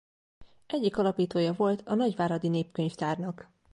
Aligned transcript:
Egyik 0.67 0.97
alapítója 0.97 1.53
volt 1.53 1.87
a 1.87 1.95
nagyváradi 1.95 2.47
Népkönyvtárnak. 2.47 3.49